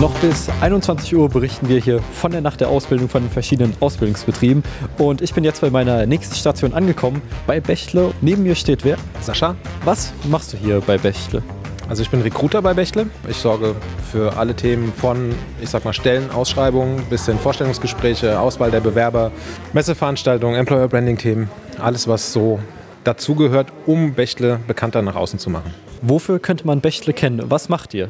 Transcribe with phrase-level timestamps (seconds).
[0.00, 3.74] Noch bis 21 Uhr berichten wir hier von der Nacht der Ausbildung von den verschiedenen
[3.80, 4.62] Ausbildungsbetrieben.
[4.96, 8.12] Und ich bin jetzt bei meiner nächsten Station angekommen, bei Bechtle.
[8.20, 8.96] Neben mir steht wer?
[9.20, 9.56] Sascha.
[9.84, 11.42] Was machst du hier bei Bechtle?
[11.88, 13.08] Also ich bin Recruiter bei Bechtle.
[13.28, 13.74] Ich sorge
[14.12, 19.32] für alle Themen von, ich sag mal, Stellenausschreibungen bis hin Vorstellungsgespräche, Auswahl der Bewerber,
[19.72, 22.60] Messeveranstaltungen, Employer Branding Themen, alles was so
[23.02, 25.74] dazugehört, um Bechtle bekannter nach außen zu machen.
[26.02, 27.42] Wofür könnte man Bechtle kennen?
[27.48, 28.08] Was macht ihr?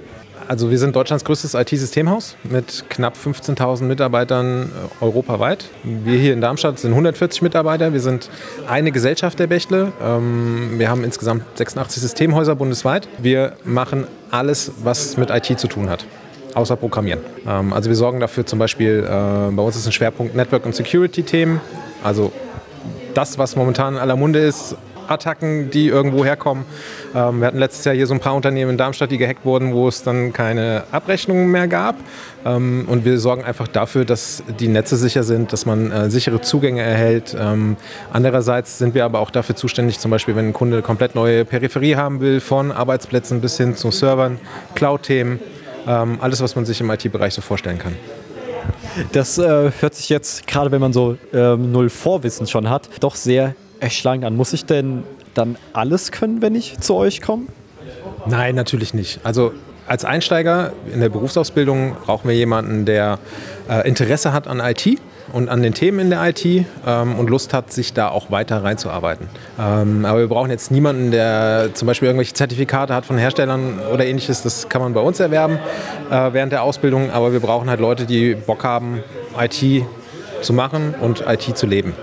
[0.48, 5.66] Also wir sind Deutschlands größtes IT-Systemhaus mit knapp 15.000 Mitarbeitern äh, europaweit.
[5.84, 7.92] Wir hier in Darmstadt sind 140 Mitarbeiter.
[7.92, 8.30] Wir sind
[8.66, 9.92] eine Gesellschaft der Bechtle.
[10.02, 13.08] Ähm, wir haben insgesamt 86 Systemhäuser bundesweit.
[13.18, 16.06] Wir machen alles, was mit IT zu tun hat
[16.54, 17.20] außer Programmieren.
[17.46, 20.74] Ähm, also wir sorgen dafür zum Beispiel, äh, bei uns ist ein Schwerpunkt Network- und
[20.74, 21.60] Security-Themen.
[22.02, 22.32] Also
[23.12, 24.76] das, was momentan in aller Munde ist,
[25.08, 26.64] Attacken, die irgendwo herkommen.
[27.14, 29.72] Ähm, wir hatten letztes Jahr hier so ein paar Unternehmen in Darmstadt, die gehackt wurden,
[29.72, 31.96] wo es dann keine Abrechnungen mehr gab.
[32.44, 36.40] Ähm, und wir sorgen einfach dafür, dass die Netze sicher sind, dass man äh, sichere
[36.40, 37.36] Zugänge erhält.
[37.38, 37.76] Ähm,
[38.12, 41.96] andererseits sind wir aber auch dafür zuständig, zum Beispiel, wenn ein Kunde komplett neue Peripherie
[41.96, 44.38] haben will, von Arbeitsplätzen bis hin zu Servern,
[44.74, 45.40] Cloud-Themen,
[45.86, 47.96] ähm, alles, was man sich im IT-Bereich so vorstellen kann.
[49.12, 53.14] Das äh, hört sich jetzt, gerade wenn man so ähm, null Vorwissen schon hat, doch
[53.14, 54.36] sehr erschlagend an.
[54.36, 57.46] Muss ich denn dann alles können, wenn ich zu euch komme?
[58.26, 59.20] Nein, natürlich nicht.
[59.24, 59.52] Also
[59.86, 63.18] als Einsteiger in der Berufsausbildung brauchen wir jemanden, der
[63.70, 64.98] äh, Interesse hat an IT
[65.32, 68.62] und an den Themen in der IT ähm, und Lust hat, sich da auch weiter
[68.62, 69.28] reinzuarbeiten.
[69.58, 74.04] Ähm, aber wir brauchen jetzt niemanden, der zum Beispiel irgendwelche Zertifikate hat von Herstellern oder
[74.04, 74.42] ähnliches.
[74.42, 75.58] Das kann man bei uns erwerben
[76.10, 77.10] äh, während der Ausbildung.
[77.10, 79.02] Aber wir brauchen halt Leute, die Bock haben,
[79.38, 79.84] IT
[80.42, 81.94] zu machen und IT zu leben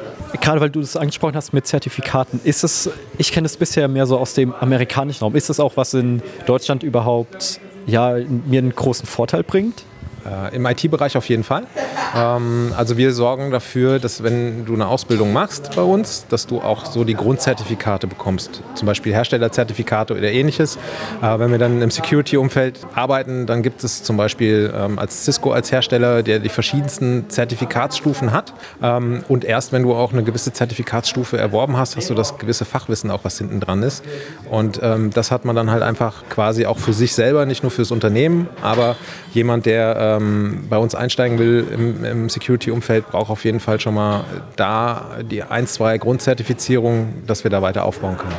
[0.42, 4.06] gerade weil du das angesprochen hast mit Zertifikaten, ist es, ich kenne es bisher mehr
[4.06, 8.76] so aus dem amerikanischen Raum, ist es auch was in Deutschland überhaupt ja, mir einen
[8.76, 9.84] großen Vorteil bringt?
[10.26, 11.68] Äh, Im IT-Bereich auf jeden Fall.
[12.16, 16.62] Ähm, also wir sorgen dafür, dass wenn du eine Ausbildung machst bei uns, dass du
[16.62, 18.62] auch so die Grundzertifikate bekommst.
[18.76, 20.78] Zum Beispiel Herstellerzertifikate oder ähnliches.
[21.22, 25.52] Äh, wenn wir dann im Security-Umfeld arbeiten, dann gibt es zum Beispiel ähm, als Cisco
[25.52, 28.54] als Hersteller, der die verschiedensten Zertifikatsstufen hat.
[28.82, 32.64] Ähm, und erst wenn du auch eine gewisse Zertifikatsstufe erworben hast, hast du das gewisse
[32.66, 34.04] Fachwissen auch, was hinten dran ist.
[34.50, 37.72] Und ähm, das hat man dann halt einfach quasi auch für sich selber, nicht nur
[37.72, 38.96] fürs Unternehmen, aber
[39.34, 43.96] jemand, der ähm, bei uns einsteigen will im, im Security-Umfeld, braucht auf jeden Fall schon
[43.96, 44.24] mal
[44.56, 48.36] da die ein, zwei Grundzertifizierungen, dass wir da weiter aufbauen können.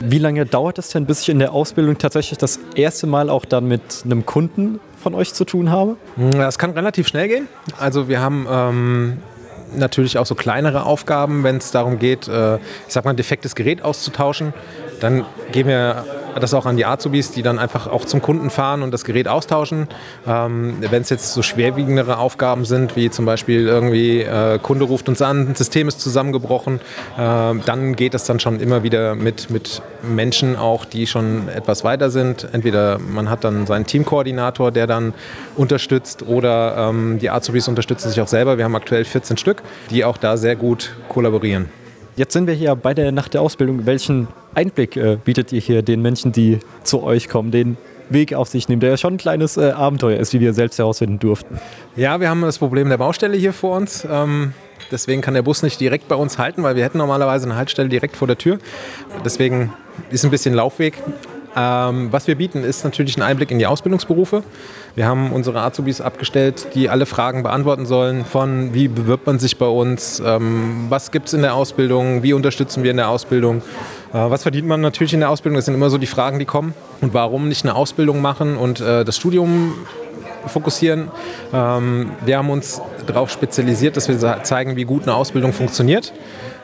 [0.00, 3.44] Wie lange dauert es denn, bis ich in der Ausbildung tatsächlich das erste Mal auch
[3.44, 5.96] dann mit einem Kunden von euch zu tun habe?
[6.32, 7.48] Das kann relativ schnell gehen.
[7.78, 9.18] Also wir haben ähm,
[9.76, 13.54] natürlich auch so kleinere Aufgaben, wenn es darum geht, äh, ich sag mal, ein defektes
[13.54, 14.52] Gerät auszutauschen.
[15.00, 16.04] Dann gehen wir
[16.40, 19.28] das auch an die Azubis, die dann einfach auch zum Kunden fahren und das Gerät
[19.28, 19.88] austauschen.
[20.26, 25.08] Ähm, Wenn es jetzt so schwerwiegendere Aufgaben sind, wie zum Beispiel irgendwie äh, Kunde ruft
[25.08, 26.80] uns an, System ist zusammengebrochen,
[27.16, 31.84] äh, dann geht es dann schon immer wieder mit, mit Menschen auch, die schon etwas
[31.84, 32.48] weiter sind.
[32.52, 35.14] Entweder man hat dann seinen Teamkoordinator, der dann
[35.56, 38.58] unterstützt oder ähm, die Azubis unterstützen sich auch selber.
[38.58, 41.81] Wir haben aktuell 14 Stück, die auch da sehr gut kollaborieren.
[42.14, 43.86] Jetzt sind wir hier bei der Nacht der Ausbildung.
[43.86, 47.78] Welchen Einblick äh, bietet ihr hier den Menschen, die zu euch kommen, den
[48.10, 50.78] Weg auf sich nehmen, der ja schon ein kleines äh, Abenteuer ist, wie wir selbst
[50.78, 51.58] herausfinden durften?
[51.96, 54.06] Ja, wir haben das Problem der Baustelle hier vor uns.
[54.10, 54.52] Ähm,
[54.90, 57.88] deswegen kann der Bus nicht direkt bei uns halten, weil wir hätten normalerweise eine Haltestelle
[57.88, 58.58] direkt vor der Tür.
[59.24, 59.72] Deswegen
[60.10, 60.98] ist ein bisschen Laufweg.
[61.54, 64.42] Ähm, was wir bieten, ist natürlich ein Einblick in die Ausbildungsberufe.
[64.94, 69.58] Wir haben unsere Azubis abgestellt, die alle Fragen beantworten sollen von wie bewirbt man sich
[69.58, 73.58] bei uns, ähm, was gibt es in der Ausbildung, wie unterstützen wir in der Ausbildung,
[74.12, 76.44] äh, was verdient man natürlich in der Ausbildung, das sind immer so die Fragen, die
[76.44, 76.74] kommen.
[77.00, 79.74] Und warum nicht eine Ausbildung machen und äh, das Studium
[80.46, 81.10] fokussieren.
[81.52, 86.12] Ähm, wir haben uns darauf spezialisiert, dass wir zeigen, wie gut eine Ausbildung funktioniert.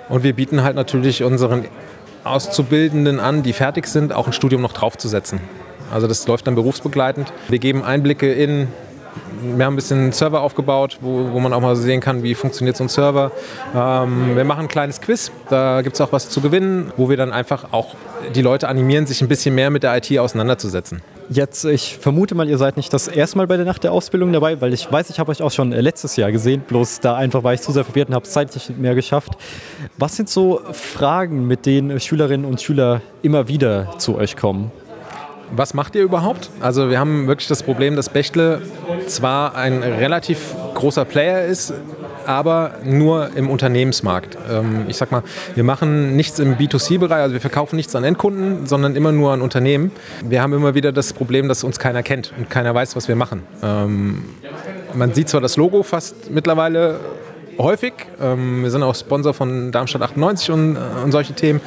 [0.09, 1.67] Und wir bieten halt natürlich unseren
[2.31, 5.41] Auszubildenden an, die fertig sind, auch ein Studium noch draufzusetzen.
[5.93, 7.33] Also das läuft dann berufsbegleitend.
[7.49, 8.69] Wir geben Einblicke in
[9.43, 12.77] wir haben ein bisschen Server aufgebaut, wo, wo man auch mal sehen kann, wie funktioniert
[12.77, 13.31] so ein Server.
[13.75, 17.17] Ähm, wir machen ein kleines Quiz, da gibt es auch was zu gewinnen, wo wir
[17.17, 17.95] dann einfach auch
[18.35, 21.03] die Leute animieren, sich ein bisschen mehr mit der IT auseinanderzusetzen.
[21.31, 24.33] Jetzt, ich vermute mal, ihr seid nicht das erste Mal bei der Nacht der Ausbildung
[24.33, 27.17] dabei, weil ich weiß, ich habe euch auch schon äh, letztes Jahr gesehen, bloß da
[27.17, 29.33] einfach war ich zu sehr verwirrt und habe es zeitlich nicht mehr geschafft.
[29.99, 34.73] Was sind so Fragen, mit denen Schülerinnen und Schüler immer wieder zu euch kommen?
[35.51, 36.51] Was macht ihr überhaupt?
[36.61, 38.63] Also wir haben wirklich das Problem, dass Bechtle
[39.07, 41.75] zwar ein relativ großer Player ist,
[42.29, 44.37] aber nur im Unternehmensmarkt.
[44.51, 45.23] Ähm, ich sag mal,
[45.55, 49.41] wir machen nichts im B2C-Bereich, also wir verkaufen nichts an Endkunden, sondern immer nur an
[49.41, 49.93] Unternehmen.
[50.23, 53.17] Wir haben immer wieder das Problem, dass uns keiner kennt und keiner weiß, was wir
[53.17, 53.45] machen.
[53.63, 54.25] Ähm,
[54.93, 57.01] man sieht zwar das Logo fast mittlerweile
[57.59, 57.95] häufig.
[58.21, 61.61] Ähm, wir sind auch Sponsor von Darmstadt 98 und, äh, und solche Themen.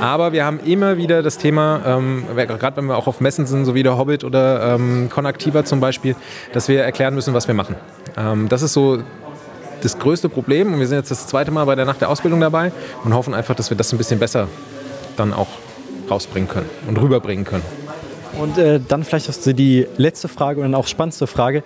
[0.00, 3.64] Aber wir haben immer wieder das Thema, ähm, gerade wenn wir auch auf Messen sind,
[3.64, 6.14] so wie der Hobbit oder ähm, Connactiva zum Beispiel,
[6.52, 7.76] dass wir erklären müssen, was wir machen.
[8.16, 8.98] Ähm, das ist so
[9.80, 10.72] das größte Problem.
[10.72, 12.72] Und wir sind jetzt das zweite Mal bei der Nacht der Ausbildung dabei
[13.04, 14.48] und hoffen einfach, dass wir das ein bisschen besser
[15.16, 15.48] dann auch
[16.10, 17.64] rausbringen können und rüberbringen können.
[18.38, 21.62] Und äh, dann vielleicht auch die letzte Frage und dann auch spannendste Frage.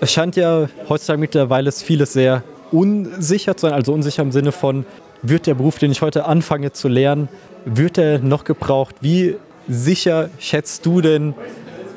[0.00, 4.86] Es scheint ja heutzutage mittlerweile vieles sehr unsicher zu sein, also unsicher im Sinne von,
[5.22, 7.28] wird der Beruf, den ich heute anfange zu lernen,
[7.64, 8.96] wird er noch gebraucht?
[9.00, 9.36] Wie
[9.68, 11.34] sicher schätzt du denn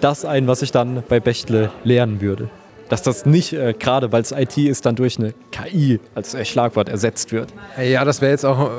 [0.01, 2.49] das ein, was ich dann bei Bechtle lernen würde?
[2.89, 6.45] Dass das nicht, äh, gerade weil es IT ist, dann durch eine KI als äh,
[6.45, 7.53] Schlagwort ersetzt wird.
[7.81, 8.71] Ja, das wäre jetzt auch äh,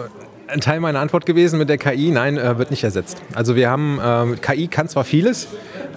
[0.49, 2.11] ein Teil meiner Antwort gewesen mit der KI.
[2.11, 3.21] Nein, äh, wird nicht ersetzt.
[3.35, 5.49] Also wir haben, äh, KI kann zwar vieles,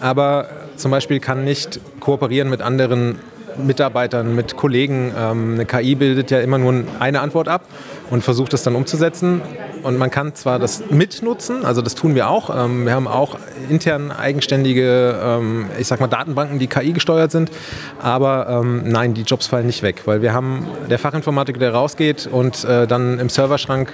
[0.02, 3.20] aber zum Beispiel kann nicht kooperieren mit anderen
[3.58, 5.12] Mitarbeitern, mit Kollegen.
[5.18, 7.66] Ähm, eine KI bildet ja immer nur eine Antwort ab
[8.10, 9.42] und versucht es dann umzusetzen.
[9.84, 12.50] Und man kann zwar das mitnutzen, also das tun wir auch.
[12.56, 13.38] Ähm, wir haben auch
[13.70, 17.52] intern eigenständige, ähm, ich sag mal, Datenbanken, die KI gesteuert sind.
[18.02, 22.64] Aber nein, die Jobs fallen nicht weg, weil wir haben der Fachinformatiker, der rausgeht und
[22.64, 23.94] äh, dann im Serverschrank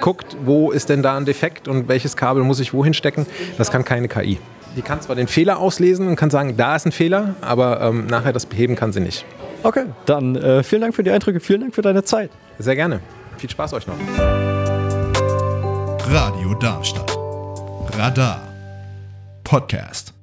[0.00, 3.26] guckt, wo ist denn da ein Defekt und welches Kabel muss ich wohin stecken.
[3.58, 4.38] Das kann keine KI.
[4.76, 8.06] Die kann zwar den Fehler auslesen und kann sagen, da ist ein Fehler, aber ähm,
[8.06, 9.24] nachher das beheben kann sie nicht.
[9.62, 12.30] Okay, dann äh, vielen Dank für die Eindrücke, vielen Dank für deine Zeit.
[12.58, 13.00] Sehr gerne.
[13.36, 13.94] Viel Spaß euch noch.
[16.08, 17.16] Radio Darmstadt.
[17.96, 18.42] Radar.
[19.44, 20.19] Podcast.